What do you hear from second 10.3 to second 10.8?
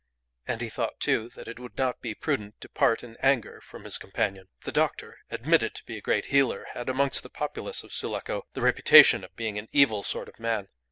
man.